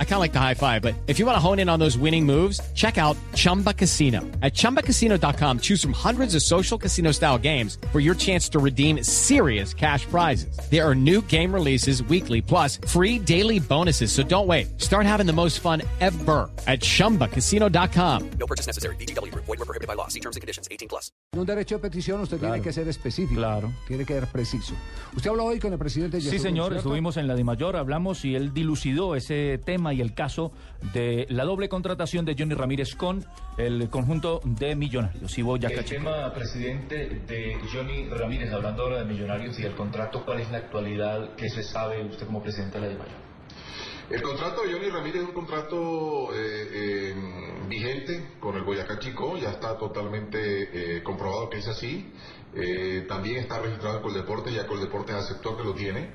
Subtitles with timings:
[0.00, 1.78] I kind of like the high five, but if you want to hone in on
[1.78, 4.22] those winning moves, check out Chumba Casino.
[4.42, 9.04] At ChumbaCasino.com, choose from hundreds of social casino style games for your chance to redeem
[9.04, 10.58] serious cash prizes.
[10.68, 14.10] There are new game releases weekly, plus free daily bonuses.
[14.10, 14.80] So don't wait.
[14.80, 18.30] Start having the most fun ever at ChumbaCasino.com.
[18.40, 18.96] No purchase necessary.
[18.96, 19.32] BGW.
[19.34, 20.08] Void were prohibited by law.
[20.08, 20.66] See terms and conditions.
[20.72, 21.12] 18 plus.
[21.36, 22.54] Un derecho de petición usted Claro.
[22.54, 23.36] tiene que ser específico.
[23.40, 23.72] Claro.
[23.86, 24.74] Tiene que ser preciso.
[25.14, 26.78] Usted habló hoy con el presidente Sí, Yasuko, señor, ¿cierto?
[26.88, 30.52] estuvimos en la Dimayor, hablamos y él dilucidó ese tema y el caso
[30.92, 33.24] de la doble contratación de Johnny Ramírez con
[33.56, 35.36] el conjunto de millonarios.
[35.38, 39.74] Y voy a El tema, presidente, de Johnny Ramírez, hablando ahora de Millonarios y el
[39.74, 43.28] contrato, ¿cuál es la actualidad que se sabe usted como presidente de la DIMAYOR?
[44.10, 46.77] El contrato de Johnny Ramírez es un contrato eh,
[48.48, 50.38] con el Boyacá Chico, ya está totalmente
[50.96, 52.10] eh, comprobado que es así.
[52.54, 56.12] Eh, también está registrado con el deporte, ya deporte aceptó que lo tiene.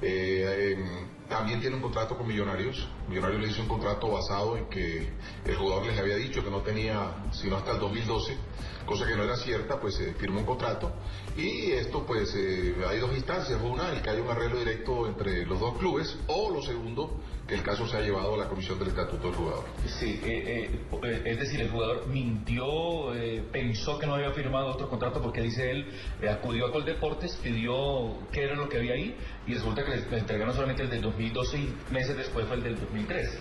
[0.00, 0.84] Eh, eh,
[1.28, 2.88] también tiene un contrato con Millonarios.
[3.08, 5.08] Millonarios le hizo un contrato basado en que
[5.44, 8.36] el jugador les había dicho que no tenía sino hasta el 2012,
[8.84, 10.92] cosa que no era cierta, pues se firmó un contrato.
[11.36, 15.58] Y esto pues hay dos instancias, una, el que haya un arreglo directo entre los
[15.58, 18.88] dos clubes, o lo segundo, que el caso se ha llevado a la comisión del
[18.88, 19.64] estatuto del jugador.
[19.86, 25.40] Sí, es decir, el jugador mintió, eh, pensó que no había firmado otro contrato porque
[25.40, 25.86] dice él,
[26.20, 30.18] eh, acudió a Coldeportes, pidió qué era lo que había ahí y resulta que le,
[30.18, 33.38] entregaron solamente el del 2012 y meses después fue el del 2013.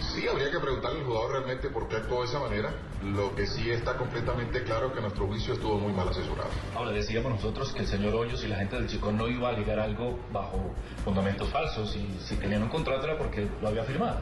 [0.00, 2.72] Sí, habría que preguntarle al jugador realmente por qué actuó de esa manera.
[3.04, 6.48] Lo que sí está completamente claro es que nuestro juicio estuvo muy mal asesorado.
[6.74, 9.52] Ahora decíamos nosotros que el señor Hoyos y la gente del Chico no iba a
[9.52, 14.20] ligar algo bajo fundamentos falsos y si tenían un contrato era porque lo había firmado.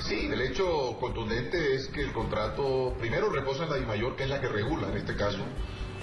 [0.00, 4.30] Sí, el hecho contundente es que el contrato, primero, reposa en la DIMAYOR, que es
[4.30, 5.40] la que regula en este caso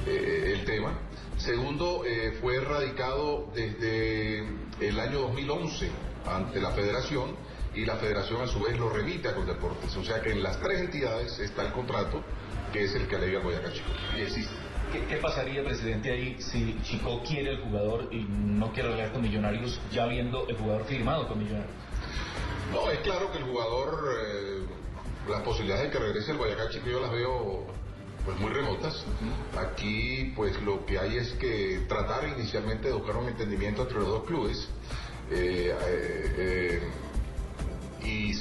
[0.05, 0.99] eh, el tema.
[1.37, 4.45] Segundo, eh, fue radicado desde
[4.81, 5.89] el año 2011
[6.25, 7.35] ante la federación
[7.75, 9.95] y la federación a su vez lo remite a Coldeportes.
[9.97, 12.23] O sea que en las tres entidades está el contrato,
[12.71, 13.89] que es el que alega el Boyacá Chico.
[14.17, 14.53] Y existe.
[14.91, 19.21] ¿Qué, qué pasaría, presidente, ahí si Chico quiere el jugador y no quiere hablar con
[19.21, 21.71] Millonarios ya viendo el jugador firmado con Millonarios?
[22.71, 24.65] No, es claro que el jugador, eh,
[25.29, 27.65] las posibilidades de que regrese al Boyacá Chico yo las veo
[28.25, 29.05] pues muy remotas.
[29.57, 34.07] Aquí pues lo que hay es que tratar inicialmente de buscar un entendimiento entre los
[34.07, 34.67] dos clubes.
[35.31, 36.74] Eh, eh,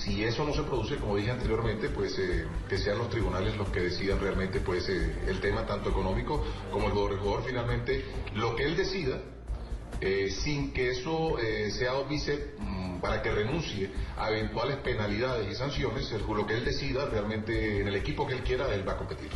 [0.04, 3.70] si eso no se produce, como dije anteriormente, pues eh, que sean los tribunales los
[3.70, 7.12] que decidan realmente pues eh, el tema tanto económico como el jugador.
[7.12, 8.04] El jugador finalmente,
[8.34, 9.20] lo que él decida,
[10.00, 11.37] eh, sin que eso
[11.70, 17.06] sea óbice mm, para que renuncie a eventuales penalidades y sanciones, lo que él decida
[17.06, 19.31] realmente en el equipo que él quiera, él va a competir.